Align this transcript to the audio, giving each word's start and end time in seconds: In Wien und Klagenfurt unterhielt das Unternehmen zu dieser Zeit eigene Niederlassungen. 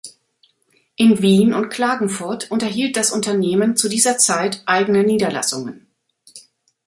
In 0.95 1.21
Wien 1.21 1.53
und 1.53 1.69
Klagenfurt 1.69 2.49
unterhielt 2.49 2.97
das 2.97 3.11
Unternehmen 3.11 3.77
zu 3.77 3.87
dieser 3.87 4.17
Zeit 4.17 4.63
eigene 4.65 5.03
Niederlassungen. 5.03 5.85